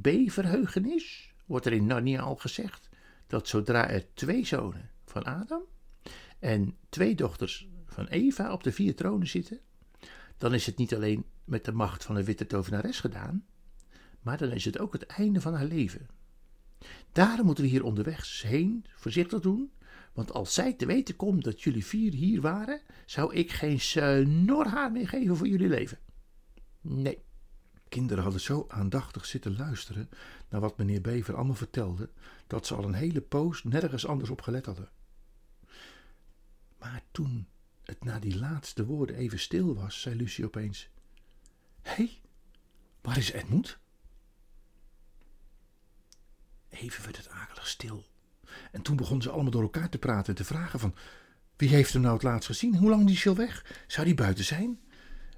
B-verheugenis 0.00 1.34
wordt 1.46 1.66
er 1.66 1.72
in 1.72 1.86
Narnia 1.86 2.20
al 2.20 2.36
gezegd 2.36 2.88
dat 3.26 3.48
zodra 3.48 3.88
er 3.88 4.14
twee 4.14 4.44
zonen 4.44 4.90
van 5.04 5.24
Adam 5.24 5.62
en 6.38 6.76
twee 6.88 7.14
dochters 7.14 7.68
van 7.86 8.06
Eva 8.06 8.52
op 8.52 8.62
de 8.62 8.72
vier 8.72 8.96
tronen 8.96 9.26
zitten, 9.26 9.60
dan 10.36 10.54
is 10.54 10.66
het 10.66 10.76
niet 10.76 10.94
alleen 10.94 11.24
met 11.44 11.64
de 11.64 11.72
macht 11.72 12.04
van 12.04 12.14
de 12.14 12.24
witte 12.24 12.46
tovenares 12.46 13.00
gedaan, 13.00 13.46
maar 14.28 14.38
dan 14.38 14.52
is 14.52 14.64
het 14.64 14.78
ook 14.78 14.92
het 14.92 15.06
einde 15.06 15.40
van 15.40 15.54
haar 15.54 15.64
leven. 15.64 16.08
Daarom 17.12 17.46
moeten 17.46 17.64
we 17.64 17.70
hier 17.70 17.84
onderweg 17.84 18.42
heen 18.42 18.84
voorzichtig 18.96 19.40
doen, 19.40 19.72
want 20.12 20.32
als 20.32 20.54
zij 20.54 20.72
te 20.72 20.86
weten 20.86 21.16
komt 21.16 21.44
dat 21.44 21.62
jullie 21.62 21.84
vier 21.84 22.12
hier 22.12 22.40
waren, 22.40 22.80
zou 23.06 23.34
ik 23.34 23.52
geen 23.52 23.80
snor 23.80 24.66
haar 24.66 24.92
meer 24.92 25.08
geven 25.08 25.36
voor 25.36 25.48
jullie 25.48 25.68
leven. 25.68 25.98
Nee. 26.80 27.22
Kinderen 27.88 28.22
hadden 28.22 28.40
zo 28.40 28.64
aandachtig 28.68 29.26
zitten 29.26 29.56
luisteren 29.56 30.08
naar 30.48 30.60
wat 30.60 30.78
meneer 30.78 31.00
Bever 31.00 31.34
allemaal 31.34 31.54
vertelde, 31.54 32.10
dat 32.46 32.66
ze 32.66 32.74
al 32.74 32.84
een 32.84 32.94
hele 32.94 33.20
poos 33.20 33.64
nergens 33.64 34.06
anders 34.06 34.30
op 34.30 34.42
gelet 34.42 34.66
hadden. 34.66 34.90
Maar 36.78 37.02
toen 37.10 37.46
het 37.84 38.04
na 38.04 38.18
die 38.18 38.38
laatste 38.38 38.84
woorden 38.86 39.16
even 39.16 39.38
stil 39.38 39.74
was, 39.74 40.00
zei 40.00 40.16
Lucie 40.16 40.44
opeens: 40.44 40.88
Hé, 41.80 41.94
hey, 41.94 42.20
waar 43.00 43.18
is 43.18 43.32
Edmund? 43.32 43.78
Even 46.80 47.04
werd 47.04 47.16
het 47.16 47.28
akelig 47.28 47.68
stil. 47.68 48.06
En 48.72 48.82
toen 48.82 48.96
begonnen 48.96 49.22
ze 49.22 49.30
allemaal 49.30 49.50
door 49.50 49.62
elkaar 49.62 49.88
te 49.88 49.98
praten 49.98 50.28
en 50.28 50.34
te 50.34 50.44
vragen 50.44 50.80
van... 50.80 50.94
Wie 51.56 51.68
heeft 51.68 51.92
hem 51.92 52.02
nou 52.02 52.14
het 52.14 52.22
laatst 52.22 52.46
gezien? 52.46 52.76
Hoe 52.76 52.90
lang 52.90 53.10
is 53.10 53.22
hij 53.22 53.32
al 53.32 53.38
weg? 53.38 53.84
Zou 53.86 54.06
die 54.06 54.14
buiten 54.14 54.44
zijn? 54.44 54.80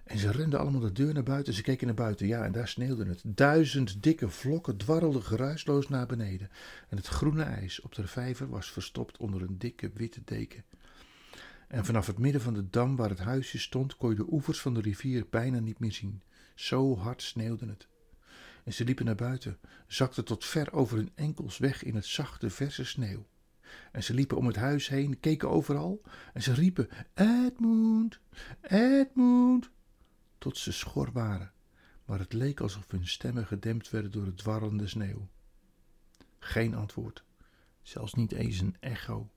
En 0.05 0.19
ze 0.19 0.31
renden 0.31 0.61
allemaal 0.61 0.81
de 0.81 0.93
deur 0.93 1.15
naar 1.15 1.23
buiten. 1.23 1.53
Ze 1.53 1.63
keken 1.63 1.87
naar 1.87 1.97
buiten. 1.97 2.27
Ja, 2.27 2.45
en 2.45 2.53
daar 2.53 2.69
sneeuwde 2.69 3.05
het. 3.05 3.23
Duizend 3.25 4.03
dikke 4.03 4.29
vlokken 4.29 4.77
dwarrelden 4.77 5.23
geruisloos 5.23 5.89
naar 5.89 6.07
beneden. 6.07 6.51
En 6.89 6.97
het 6.97 7.07
groene 7.07 7.43
ijs 7.43 7.81
op 7.81 7.95
de 7.95 8.07
vijver 8.07 8.49
was 8.49 8.71
verstopt 8.71 9.17
onder 9.17 9.43
een 9.43 9.59
dikke 9.59 9.91
witte 9.95 10.21
deken. 10.25 10.65
En 11.69 11.85
vanaf 11.85 12.07
het 12.07 12.19
midden 12.19 12.41
van 12.41 12.55
de 12.55 12.71
dam 12.71 12.97
waar 12.97 13.11
het 13.11 13.19
huisje 13.19 13.59
stond, 13.59 13.97
kon 13.97 14.11
je 14.11 14.17
de 14.17 14.33
oevers 14.33 14.61
van 14.61 14.75
de 14.75 14.81
rivier 14.81 15.27
bijna 15.31 15.59
niet 15.59 15.79
meer 15.79 15.93
zien. 15.93 16.23
Zo 16.55 16.97
hard 16.97 17.23
sneeuwde 17.23 17.67
het. 17.67 17.89
En 18.65 18.73
ze 18.73 18.85
liepen 18.85 19.05
naar 19.05 19.15
buiten, 19.15 19.59
zakten 19.87 20.25
tot 20.25 20.45
ver 20.45 20.73
over 20.73 20.97
hun 20.97 21.11
enkels 21.15 21.59
weg 21.59 21.83
in 21.83 21.95
het 21.95 22.07
zachte, 22.07 22.51
verse 22.51 22.85
sneeuw. 22.85 23.27
En 23.93 24.03
ze 24.03 24.15
liepen 24.15 24.37
om 24.37 24.47
het 24.47 24.57
huis 24.57 24.89
heen, 24.89 25.21
keken 25.21 25.51
overal 25.51 26.03
en 26.33 26.43
ze 26.43 26.53
riepen: 26.53 26.89
Edmund, 27.15 28.21
Edmund, 28.61 29.71
tot 30.39 30.59
ze 30.59 30.73
schor 30.73 31.13
waren, 31.13 31.53
maar 32.05 32.19
het 32.19 32.33
leek 32.33 32.61
alsof 32.61 32.91
hun 32.91 33.07
stemmen 33.07 33.47
gedempt 33.47 33.91
werden 33.91 34.11
door 34.11 34.27
het 34.27 34.37
dwarrelende 34.37 34.87
sneeuw. 34.87 35.29
Geen 36.39 36.75
antwoord, 36.75 37.25
zelfs 37.83 38.15
niet 38.15 38.33
eens 38.33 38.61
een 38.61 38.77
echo. 38.81 39.31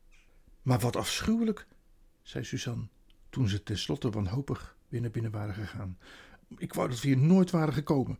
Maar 0.62 0.80
wat 0.80 0.96
afschuwelijk, 0.96 1.68
zei 2.22 2.44
Suzanne, 2.44 2.88
toen 3.30 3.50
ze 3.50 3.64
tenslotte 3.64 4.10
wanhopig 4.10 4.78
weer 4.88 5.02
naar 5.02 5.12
binnen 5.12 5.32
waren 5.32 5.54
gegaan. 5.54 5.98
Ik 6.58 6.74
wou 6.74 6.90
dat 6.90 7.02
we 7.02 7.08
hier 7.08 7.18
nooit 7.18 7.52
waren 7.52 7.74
gekomen. 7.74 8.20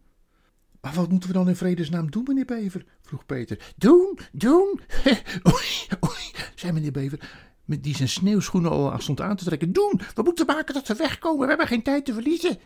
Maar 0.84 0.94
wat 0.94 1.10
moeten 1.10 1.30
we 1.30 1.36
dan 1.36 1.48
in 1.48 1.56
vredesnaam 1.56 2.12
doen, 2.12 2.24
meneer 2.28 2.46
Bever? 2.46 2.86
vroeg 3.02 3.26
Peter. 3.26 3.74
Doen, 3.78 4.20
doen. 4.32 4.80
oei, 5.54 5.88
oei, 6.06 6.32
zei 6.56 6.72
meneer 6.72 6.92
Bever, 6.92 7.20
met 7.66 7.84
die 7.84 7.96
zijn 7.96 8.10
sneeuwschoenen 8.10 8.72
al 8.72 9.00
stond 9.00 9.22
aan 9.22 9.36
te 9.36 9.46
trekken. 9.46 9.74
Doen, 9.74 10.02
we 10.14 10.22
moeten 10.24 10.46
maken 10.46 10.74
dat 10.74 10.88
we 10.88 10.96
wegkomen. 10.96 11.40
We 11.40 11.48
hebben 11.48 11.68
geen 11.68 11.84
tijd 11.84 12.06
te 12.06 12.14
verliezen. 12.14 12.58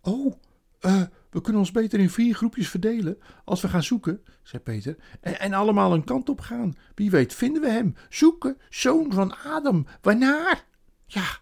Oh, 0.00 0.34
uh, 0.80 1.02
we 1.30 1.40
kunnen 1.40 1.60
ons 1.60 1.70
beter 1.70 1.98
in 1.98 2.10
vier 2.10 2.34
groepjes 2.34 2.68
verdelen 2.68 3.18
als 3.44 3.60
we 3.60 3.68
gaan 3.68 3.82
zoeken, 3.82 4.22
zei 4.42 4.62
Peter. 4.62 4.96
En, 5.20 5.40
en, 5.40 5.52
allemaal 5.52 5.92
een 5.92 6.04
kant 6.04 6.28
op 6.28 6.40
gaan. 6.40 6.76
Wie 6.94 7.10
weet 7.10 7.34
vinden 7.34 7.62
we 7.62 7.70
hem. 7.70 7.94
Zoeken, 8.08 8.56
zoon 8.68 9.12
van 9.12 9.36
Adam. 9.44 9.86
Waarnaar? 10.00 10.64
Ja, 11.06 11.38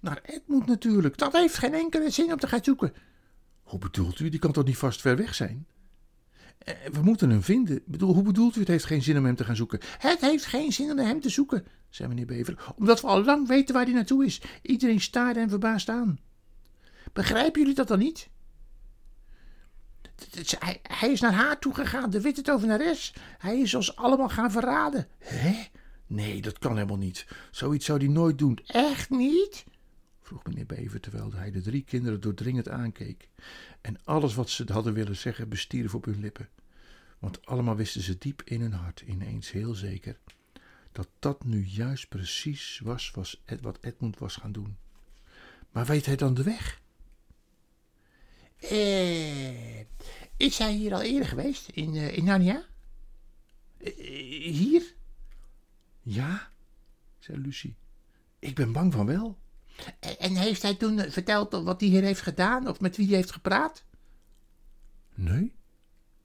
naar 0.00 0.20
Edmund 0.22 0.66
natuurlijk. 0.66 1.18
Dat 1.18 1.32
heeft 1.32 1.58
geen 1.58 1.74
enkele 1.74 2.10
zin 2.10 2.32
om 2.32 2.38
te 2.38 2.48
gaan 2.48 2.64
zoeken. 2.64 2.92
Hoe 3.70 3.78
bedoelt 3.78 4.18
u? 4.18 4.28
Die 4.28 4.40
kan 4.40 4.52
toch 4.52 4.64
niet 4.64 4.76
vast 4.76 5.00
ver 5.00 5.16
weg 5.16 5.34
zijn? 5.34 5.66
Eh, 6.58 6.74
we 6.92 7.02
moeten 7.02 7.30
hem 7.30 7.42
vinden. 7.42 7.82
Bedoel, 7.86 8.14
hoe 8.14 8.22
bedoelt 8.22 8.56
u? 8.56 8.58
Het 8.58 8.68
heeft 8.68 8.84
geen 8.84 9.02
zin 9.02 9.18
om 9.18 9.24
hem 9.24 9.36
te 9.36 9.44
gaan 9.44 9.56
zoeken. 9.56 9.80
Het 9.98 10.20
heeft 10.20 10.44
geen 10.44 10.72
zin 10.72 10.90
om 10.90 10.98
hem 10.98 11.20
te 11.20 11.28
zoeken, 11.28 11.66
zei 11.88 12.08
meneer 12.08 12.26
Bever, 12.26 12.72
omdat 12.76 13.00
we 13.00 13.06
al 13.06 13.24
lang 13.24 13.48
weten 13.48 13.74
waar 13.74 13.84
hij 13.84 13.92
naartoe 13.92 14.24
is. 14.24 14.40
Iedereen 14.62 15.00
staarde 15.00 15.40
en 15.40 15.48
verbaasd 15.48 15.88
aan. 15.88 16.20
Begrijpen 17.12 17.60
jullie 17.60 17.76
dat 17.76 17.88
dan 17.88 17.98
niet? 17.98 18.28
Hij, 20.88 21.10
is 21.12 21.20
naar 21.20 21.32
haar 21.32 21.58
toe 21.58 21.74
gegaan, 21.74 22.10
de 22.10 22.20
witte 22.20 22.42
tovenares. 22.42 23.14
Hij 23.38 23.60
is 23.60 23.74
ons 23.74 23.96
allemaal 23.96 24.28
gaan 24.28 24.50
verraden. 24.50 25.08
Hé? 25.18 25.66
Nee, 26.06 26.42
dat 26.42 26.58
kan 26.58 26.74
helemaal 26.74 26.96
niet. 26.96 27.26
Zoiets 27.50 27.86
zou 27.86 27.98
hij 27.98 28.08
nooit 28.08 28.38
doen. 28.38 28.58
Echt 28.66 29.10
niet? 29.10 29.64
Vroeg 30.30 30.44
meneer 30.44 30.66
Bever 30.66 31.00
terwijl 31.00 31.32
hij 31.32 31.50
de 31.50 31.60
drie 31.60 31.82
kinderen 31.82 32.20
doordringend 32.20 32.68
aankeek. 32.68 33.28
En 33.80 34.04
alles 34.04 34.34
wat 34.34 34.50
ze 34.50 34.72
hadden 34.72 34.92
willen 34.92 35.16
zeggen 35.16 35.48
bestierf 35.48 35.94
op 35.94 36.04
hun 36.04 36.20
lippen. 36.20 36.48
Want 37.18 37.46
allemaal 37.46 37.76
wisten 37.76 38.00
ze 38.00 38.18
diep 38.18 38.42
in 38.44 38.60
hun 38.60 38.72
hart 38.72 39.00
ineens 39.00 39.50
heel 39.50 39.74
zeker 39.74 40.18
dat 40.92 41.08
dat 41.18 41.44
nu 41.44 41.64
juist 41.64 42.08
precies 42.08 42.80
was 42.84 43.12
wat 43.60 43.78
Edmund 43.80 44.18
was 44.18 44.36
gaan 44.36 44.52
doen. 44.52 44.76
Maar 45.70 45.86
weet 45.86 46.06
hij 46.06 46.16
dan 46.16 46.34
de 46.34 46.42
weg? 46.42 46.80
Eh, 48.56 49.80
is 50.36 50.58
hij 50.58 50.72
hier 50.72 50.94
al 50.94 51.02
eerder 51.02 51.28
geweest, 51.28 51.68
in, 51.68 51.94
uh, 51.94 52.16
in 52.16 52.24
Narnia? 52.24 52.64
Uh, 53.78 53.94
hier? 54.52 54.94
Ja, 56.02 56.50
zei 57.18 57.38
Lucie. 57.38 57.76
Ik 58.38 58.54
ben 58.54 58.72
bang 58.72 58.92
van 58.92 59.06
wel. 59.06 59.38
En 60.18 60.36
heeft 60.36 60.62
hij 60.62 60.74
toen 60.74 60.98
verteld 60.98 61.52
wat 61.52 61.80
hij 61.80 61.88
hier 61.88 62.02
heeft 62.02 62.20
gedaan 62.20 62.68
of 62.68 62.80
met 62.80 62.96
wie 62.96 63.06
hij 63.06 63.16
heeft 63.16 63.32
gepraat? 63.32 63.84
Nee, 65.14 65.52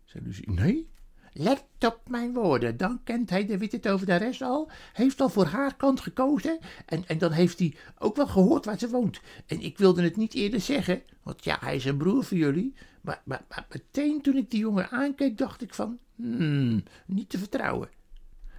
zei 0.05 0.23
Lucie. 0.25 0.51
Nee? 0.51 0.93
Let 1.37 1.63
op 1.79 2.01
mijn 2.07 2.33
woorden, 2.33 2.77
dan 2.77 3.03
kent 3.03 3.29
hij 3.29 3.45
de 3.45 3.57
witte 3.57 3.79
tovenares 3.79 4.41
al, 4.41 4.71
heeft 4.93 5.21
al 5.21 5.29
voor 5.29 5.45
haar 5.45 5.75
kant 5.75 5.99
gekozen 5.99 6.59
en, 6.85 7.07
en 7.07 7.17
dan 7.17 7.31
heeft 7.31 7.59
hij 7.59 7.75
ook 7.97 8.15
wel 8.15 8.27
gehoord 8.27 8.65
waar 8.65 8.79
ze 8.79 8.89
woont. 8.89 9.21
En 9.45 9.61
ik 9.61 9.77
wilde 9.77 10.01
het 10.03 10.15
niet 10.15 10.33
eerder 10.33 10.61
zeggen, 10.61 11.01
want 11.23 11.43
ja, 11.43 11.57
hij 11.59 11.75
is 11.75 11.85
een 11.85 11.97
broer 11.97 12.23
voor 12.23 12.37
jullie, 12.37 12.73
maar, 13.01 13.21
maar, 13.25 13.45
maar 13.49 13.65
meteen 13.69 14.21
toen 14.21 14.37
ik 14.37 14.51
die 14.51 14.59
jongen 14.59 14.89
aankeek, 14.89 15.37
dacht 15.37 15.61
ik 15.61 15.73
van, 15.73 15.97
hmm, 16.15 16.83
niet 17.05 17.29
te 17.29 17.37
vertrouwen. 17.37 17.89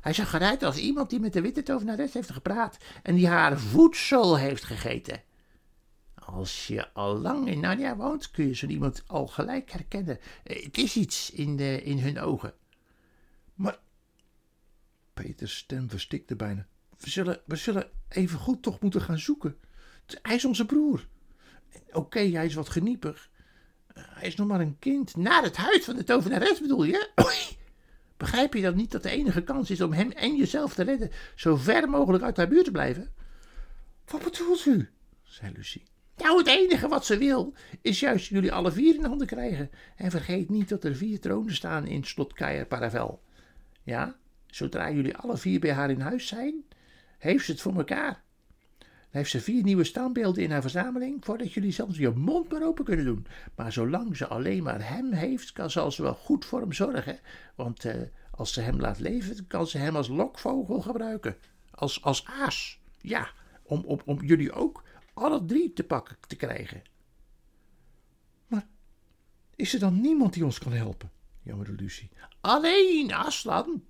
Hij 0.06 0.14
zag 0.14 0.32
eruit 0.32 0.62
als 0.62 0.76
iemand 0.76 1.10
die 1.10 1.20
met 1.20 1.32
de 1.32 1.40
witte 1.40 1.62
tovenares 1.62 2.12
heeft 2.12 2.30
gepraat 2.30 2.76
en 3.02 3.14
die 3.14 3.26
haar 3.28 3.58
voedsel 3.58 4.38
heeft 4.38 4.64
gegeten. 4.64 5.22
Als 6.14 6.66
je 6.66 6.92
al 6.92 7.18
lang 7.18 7.48
in 7.48 7.60
Narnia 7.60 7.96
woont, 7.96 8.30
kun 8.30 8.46
je 8.46 8.54
zo 8.54 8.66
iemand 8.66 9.02
al 9.06 9.26
gelijk 9.26 9.70
herkennen. 9.70 10.18
Eh, 10.42 10.64
Het 10.64 10.78
is 10.78 10.96
iets 10.96 11.30
in, 11.30 11.56
de, 11.56 11.82
in 11.82 11.98
hun 11.98 12.20
ogen. 12.20 12.54
Maar. 13.54 13.78
Peters 15.14 15.56
stem 15.56 15.90
verstikte 15.90 16.36
bijna. 16.36 16.66
We 16.98 17.10
zullen, 17.10 17.40
we 17.44 17.56
zullen 17.56 17.90
even 18.08 18.38
goed 18.38 18.62
toch 18.62 18.80
moeten 18.80 19.00
gaan 19.02 19.18
zoeken. 19.18 19.56
Hij 20.22 20.34
is 20.34 20.44
onze 20.44 20.66
broer. 20.66 21.06
Oké, 21.92 22.20
hij 22.20 22.46
is 22.46 22.54
wat 22.54 22.68
geniepig. 22.68 23.30
Eh, 23.86 24.02
Hij 24.06 24.28
is 24.28 24.36
nog 24.36 24.46
maar 24.46 24.60
een 24.60 24.78
kind. 24.78 25.16
Naar 25.16 25.42
het 25.42 25.56
huis 25.56 25.84
van 25.84 25.96
de 25.96 26.04
tovenares 26.04 26.60
bedoel 26.60 26.84
je? 26.84 27.10
Oei. 27.24 27.56
Begrijp 28.16 28.54
je 28.54 28.62
dan 28.62 28.76
niet 28.76 28.90
dat 28.90 29.02
de 29.02 29.10
enige 29.10 29.42
kans 29.42 29.70
is 29.70 29.80
om 29.80 29.92
hem 29.92 30.10
en 30.10 30.36
jezelf 30.36 30.74
te 30.74 30.82
redden, 30.82 31.10
zo 31.34 31.56
ver 31.56 31.88
mogelijk 31.88 32.24
uit 32.24 32.36
haar 32.36 32.48
buurt 32.48 32.64
te 32.64 32.70
blijven? 32.70 33.12
Wat 34.06 34.22
bedoelt 34.22 34.66
u? 34.66 34.88
zei 35.22 35.52
Lucie. 35.56 35.82
Nou, 36.16 36.38
het 36.38 36.46
enige 36.46 36.88
wat 36.88 37.06
ze 37.06 37.18
wil, 37.18 37.54
is 37.80 38.00
juist 38.00 38.28
jullie 38.28 38.52
alle 38.52 38.72
vier 38.72 38.94
in 38.94 39.04
handen 39.04 39.26
krijgen. 39.26 39.70
En 39.96 40.10
vergeet 40.10 40.48
niet 40.48 40.68
dat 40.68 40.84
er 40.84 40.96
vier 40.96 41.20
tronen 41.20 41.54
staan 41.54 41.86
in 41.86 42.04
slot 42.04 42.32
Keier 42.32 42.66
Paravel. 42.66 43.22
Ja, 43.82 44.16
zodra 44.46 44.90
jullie 44.90 45.16
alle 45.16 45.36
vier 45.36 45.60
bij 45.60 45.72
haar 45.72 45.90
in 45.90 46.00
huis 46.00 46.26
zijn, 46.26 46.64
heeft 47.18 47.44
ze 47.44 47.50
het 47.50 47.60
voor 47.60 47.76
elkaar. 47.76 48.24
Heeft 49.16 49.30
ze 49.30 49.40
vier 49.40 49.62
nieuwe 49.62 49.84
standbeelden 49.84 50.42
in 50.42 50.50
haar 50.50 50.60
verzameling, 50.60 51.24
voordat 51.24 51.52
jullie 51.52 51.72
zelfs 51.72 51.98
je 51.98 52.10
mond 52.10 52.50
maar 52.50 52.66
open 52.66 52.84
kunnen 52.84 53.04
doen. 53.04 53.26
Maar 53.54 53.72
zolang 53.72 54.16
ze 54.16 54.26
alleen 54.26 54.62
maar 54.62 54.88
hem 54.88 55.12
heeft, 55.12 55.52
kan 55.52 55.70
ze 55.70 55.80
als 55.80 55.96
wel 55.96 56.14
goed 56.14 56.44
voor 56.44 56.60
hem 56.60 56.72
zorgen. 56.72 57.18
Want 57.54 57.84
eh, 57.84 57.94
als 58.30 58.52
ze 58.52 58.60
hem 58.60 58.80
laat 58.80 58.98
leven, 58.98 59.46
kan 59.46 59.66
ze 59.66 59.78
hem 59.78 59.96
als 59.96 60.08
lokvogel 60.08 60.80
gebruiken. 60.80 61.36
Als, 61.70 62.02
als 62.02 62.24
aas. 62.24 62.80
Ja, 63.00 63.30
om, 63.62 63.82
om, 63.86 64.00
om 64.04 64.20
jullie 64.20 64.52
ook 64.52 64.82
alle 65.14 65.44
drie 65.44 65.72
te 65.72 65.84
pakken 65.84 66.16
te 66.26 66.36
krijgen. 66.36 66.82
Is 69.56 69.74
er 69.74 69.80
dan 69.80 70.00
niemand 70.00 70.32
die 70.32 70.44
ons 70.44 70.58
kan 70.58 70.72
helpen? 70.72 71.10
jammerde 71.42 71.72
Lucie. 71.72 72.10
Alleen 72.40 73.12
Aslan. 73.12 73.84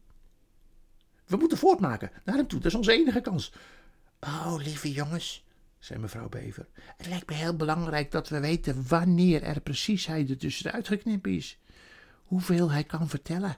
We 1.27 1.37
moeten 1.37 1.59
voortmaken 1.59 2.11
naar 2.25 2.37
hem 2.37 2.47
toe. 2.47 2.59
Dat 2.59 2.73
is 2.73 2.79
onze 2.79 2.93
enige 2.93 3.21
kans. 3.21 3.53
Oh, 4.27 4.57
lieve 4.57 4.93
jongens, 4.93 5.45
zei 5.79 5.99
mevrouw 5.99 6.29
Bever. 6.29 6.67
Het 6.97 7.07
lijkt 7.07 7.29
me 7.29 7.35
heel 7.35 7.57
belangrijk 7.57 8.11
dat 8.11 8.29
we 8.29 8.41
weten 8.41 8.85
wanneer 8.89 9.43
er 9.43 9.61
precies 9.61 10.07
hij 10.07 10.27
er 10.29 10.37
tussenuit 10.37 11.07
is. 11.27 11.59
Hoeveel 12.25 12.71
hij 12.71 12.85
kan 12.85 13.09
vertellen. 13.09 13.57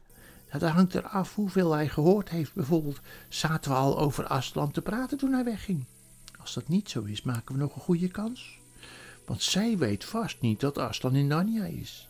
Dat 0.51 0.63
hangt 0.63 0.95
eraf 0.95 1.35
hoeveel 1.35 1.73
hij 1.73 1.89
gehoord 1.89 2.29
heeft. 2.29 2.55
Bijvoorbeeld 2.55 3.01
zaten 3.29 3.71
we 3.71 3.77
al 3.77 3.99
over 3.99 4.27
Aslan 4.27 4.71
te 4.71 4.83
praten 4.83 5.19
toen 5.19 5.33
hij 5.33 5.45
wegging. 5.45 5.85
Als 6.41 6.55
dat 6.55 6.69
niet 6.69 6.91
zo 6.91 7.03
is, 7.03 7.23
maken 7.23 7.55
we 7.55 7.61
nog 7.61 7.75
een 7.75 7.81
goede 7.81 8.09
kans. 8.09 8.59
Want 9.27 9.43
zij 9.43 9.79
weet 9.79 10.05
vast 10.05 10.41
niet 10.41 10.61
dat 10.61 10.79
Aslan 10.79 11.17
in 11.17 11.27
Narnia 11.27 11.65
is. 11.65 12.09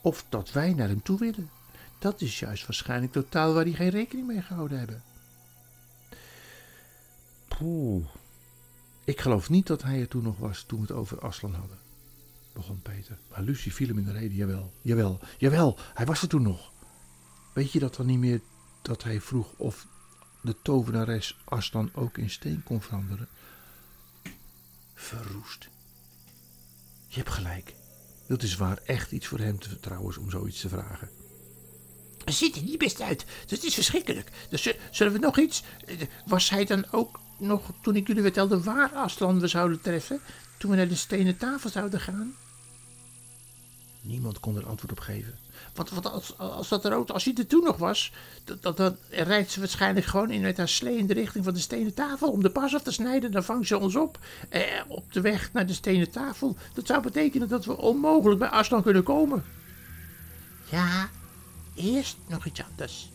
Of 0.00 0.24
dat 0.28 0.52
wij 0.52 0.74
naar 0.74 0.88
hem 0.88 1.02
toe 1.02 1.18
willen. 1.18 1.50
Dat 1.98 2.20
is 2.20 2.38
juist 2.38 2.66
waarschijnlijk 2.66 3.12
totaal 3.12 3.54
waar 3.54 3.64
hij 3.64 3.72
geen 3.72 3.88
rekening 3.88 4.26
mee 4.26 4.42
gehouden 4.42 4.78
hebben. 4.78 5.02
Ik 9.04 9.20
geloof 9.20 9.50
niet 9.50 9.66
dat 9.66 9.82
hij 9.82 10.00
er 10.00 10.08
toen 10.08 10.22
nog 10.22 10.38
was 10.38 10.62
toen 10.66 10.80
we 10.80 10.86
het 10.86 10.96
over 10.96 11.20
Aslan 11.20 11.54
hadden. 11.54 11.78
Begon 12.52 12.82
Peter. 12.82 13.18
Maar 13.30 13.42
Lucie 13.42 13.74
viel 13.74 13.88
hem 13.88 13.98
in 13.98 14.04
de 14.04 14.12
reden. 14.12 14.36
Jawel, 14.36 14.72
jawel, 14.82 15.20
jawel. 15.38 15.78
Hij 15.94 16.06
was 16.06 16.22
er 16.22 16.28
toen 16.28 16.42
nog. 16.42 16.72
Weet 17.52 17.72
je 17.72 17.78
dat 17.78 17.94
dan 17.94 18.06
niet 18.06 18.18
meer 18.18 18.40
dat 18.82 19.02
hij 19.02 19.20
vroeg 19.20 19.52
of 19.56 19.86
de 20.40 20.56
tovenares 20.62 21.38
Aslan 21.44 21.90
ook 21.94 22.18
in 22.18 22.30
steen 22.30 22.62
kon 22.62 22.82
veranderen? 22.82 23.28
Verroest. 24.94 25.68
Je 27.06 27.16
hebt 27.16 27.30
gelijk. 27.30 27.74
Dat 28.26 28.42
is 28.42 28.56
waar 28.56 28.78
echt 28.84 29.12
iets 29.12 29.26
voor 29.26 29.38
hem 29.38 29.58
te 29.58 29.68
vertrouwen 29.68 30.10
is 30.10 30.18
om 30.18 30.30
zoiets 30.30 30.60
te 30.60 30.68
vragen. 30.68 31.10
Ziet 32.24 32.56
er 32.56 32.62
niet 32.62 32.78
best 32.78 33.00
uit. 33.00 33.26
Het 33.46 33.64
is 33.64 33.74
verschrikkelijk. 33.74 34.30
Dus 34.50 34.66
eh, 34.66 34.80
zullen 34.90 35.12
we 35.12 35.18
nog 35.18 35.38
iets? 35.38 35.62
Eh, 35.86 36.00
Was 36.26 36.50
hij 36.50 36.64
dan 36.64 36.90
ook 36.90 37.20
nog, 37.38 37.70
toen 37.80 37.96
ik 37.96 38.06
jullie 38.06 38.22
vertelde 38.22 38.62
waar 38.62 38.92
Aslan 38.92 39.40
we 39.40 39.46
zouden 39.46 39.80
treffen? 39.80 40.20
Toen 40.58 40.70
we 40.70 40.76
naar 40.76 40.88
de 40.88 40.94
stenen 40.94 41.36
tafel 41.36 41.70
zouden 41.70 42.00
gaan? 42.00 42.34
Niemand 44.00 44.40
kon 44.40 44.56
er 44.56 44.66
antwoord 44.66 44.92
op 44.92 45.00
geven. 45.00 45.38
Want, 45.74 45.90
want 45.90 46.06
als, 46.06 46.38
als, 46.38 46.68
dat 46.68 46.84
er 46.84 46.94
ook, 46.94 47.08
als 47.08 47.24
hij 47.24 47.34
er 47.34 47.46
toen 47.46 47.64
nog 47.64 47.76
was, 47.76 48.12
dat, 48.44 48.62
dat, 48.62 48.76
dan 48.76 48.96
rijdt 49.10 49.50
ze 49.50 49.60
waarschijnlijk 49.60 50.06
gewoon 50.06 50.30
in 50.30 50.40
met 50.40 50.56
haar 50.56 50.68
slee 50.68 50.98
in 50.98 51.06
de 51.06 51.14
richting 51.14 51.44
van 51.44 51.54
de 51.54 51.60
stenen 51.60 51.94
tafel 51.94 52.30
om 52.30 52.42
de 52.42 52.50
pas 52.50 52.74
af 52.74 52.82
te 52.82 52.92
snijden. 52.92 53.30
Dan 53.30 53.44
vangt 53.44 53.66
ze 53.66 53.78
ons 53.78 53.96
op 53.96 54.18
eh, 54.48 54.62
op 54.88 55.12
de 55.12 55.20
weg 55.20 55.52
naar 55.52 55.66
de 55.66 55.72
stenen 55.72 56.10
tafel. 56.10 56.56
Dat 56.74 56.86
zou 56.86 57.02
betekenen 57.02 57.48
dat 57.48 57.64
we 57.64 57.76
onmogelijk 57.76 58.40
bij 58.40 58.48
Aslan 58.48 58.82
kunnen 58.82 59.02
komen. 59.02 59.44
Ja, 60.70 61.08
eerst 61.74 62.16
nog 62.26 62.46
iets 62.46 62.62
anders, 62.70 63.10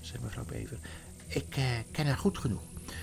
zei 0.00 0.22
mevrouw 0.22 0.44
Bever. 0.44 0.78
Ik 1.26 1.56
eh, 1.56 1.64
ken 1.90 2.06
haar 2.06 2.18
goed 2.18 2.38
genoeg. 2.38 2.62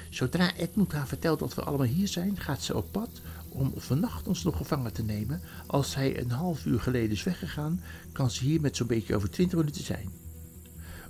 Zodra 0.10 0.56
Edmund 0.56 0.92
haar 0.92 1.08
vertelt 1.08 1.40
dat 1.40 1.56
we 1.56 1.64
allemaal 1.64 1.88
hier 1.88 2.08
zijn, 2.08 2.40
gaat 2.40 2.62
ze 2.62 2.76
op 2.76 2.92
pad 2.92 3.22
om 3.50 3.74
vannacht 3.76 4.28
ons 4.28 4.44
nog 4.44 4.58
gevangen 4.58 4.94
te 4.94 5.04
nemen. 5.04 5.42
Als 5.68 5.96
hij 5.96 6.20
een 6.20 6.32
half 6.32 6.66
uur 6.66 6.80
geleden 6.80 7.12
is 7.12 7.24
weggegaan, 7.24 7.82
kan 8.12 8.32
ze 8.32 8.44
hier 8.44 8.62
met 8.62 8.76
zo'n 8.76 8.88
beetje 8.88 9.16
over 9.16 9.30
twintig 9.30 9.58
minuten 9.58 9.84
zijn. 9.84 10.10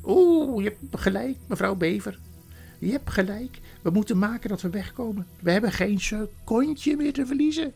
Oeh, 0.06 0.64
je 0.64 0.70
hebt 0.70 1.02
gelijk, 1.02 1.38
mevrouw 1.48 1.76
Bever. 1.76 2.20
Je 2.80 2.92
hebt 2.92 3.10
gelijk. 3.10 3.60
We 3.82 3.90
moeten 3.90 4.18
maken 4.18 4.50
dat 4.50 4.62
we 4.62 4.70
wegkomen. 4.70 5.28
We 5.40 5.52
hebben 5.52 5.72
geen 5.72 6.00
secondje 6.00 6.96
meer 6.96 7.14
te 7.14 7.26
verliezen. 7.26 7.74